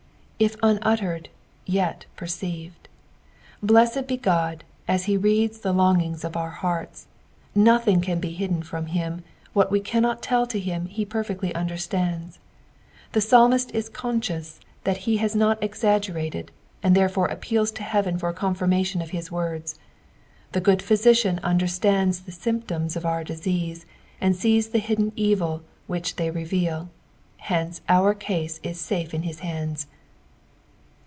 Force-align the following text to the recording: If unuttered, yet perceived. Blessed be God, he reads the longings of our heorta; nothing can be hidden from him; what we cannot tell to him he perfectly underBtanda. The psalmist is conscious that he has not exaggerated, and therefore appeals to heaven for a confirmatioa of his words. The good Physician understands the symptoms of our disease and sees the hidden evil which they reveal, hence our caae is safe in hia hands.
If 0.43 0.55
unuttered, 0.63 1.29
yet 1.67 2.07
perceived. 2.15 2.89
Blessed 3.61 4.07
be 4.07 4.17
God, 4.17 4.63
he 4.89 5.15
reads 5.15 5.59
the 5.59 5.71
longings 5.71 6.23
of 6.23 6.35
our 6.35 6.49
heorta; 6.49 7.05
nothing 7.53 8.01
can 8.01 8.19
be 8.19 8.31
hidden 8.31 8.63
from 8.63 8.87
him; 8.87 9.23
what 9.53 9.69
we 9.69 9.79
cannot 9.79 10.23
tell 10.23 10.47
to 10.47 10.59
him 10.59 10.87
he 10.87 11.05
perfectly 11.05 11.53
underBtanda. 11.53 12.39
The 13.11 13.21
psalmist 13.21 13.69
is 13.75 13.87
conscious 13.87 14.59
that 14.83 14.97
he 15.05 15.17
has 15.17 15.35
not 15.35 15.61
exaggerated, 15.61 16.49
and 16.81 16.95
therefore 16.95 17.27
appeals 17.27 17.69
to 17.73 17.83
heaven 17.83 18.17
for 18.17 18.29
a 18.29 18.33
confirmatioa 18.33 19.03
of 19.03 19.11
his 19.11 19.31
words. 19.31 19.77
The 20.53 20.59
good 20.59 20.81
Physician 20.81 21.39
understands 21.43 22.21
the 22.21 22.31
symptoms 22.31 22.95
of 22.95 23.05
our 23.05 23.23
disease 23.23 23.85
and 24.19 24.35
sees 24.35 24.69
the 24.69 24.79
hidden 24.79 25.11
evil 25.15 25.61
which 25.85 26.15
they 26.15 26.31
reveal, 26.31 26.89
hence 27.37 27.81
our 27.87 28.15
caae 28.15 28.59
is 28.63 28.81
safe 28.81 29.13
in 29.13 29.21
hia 29.21 29.35
hands. 29.35 29.85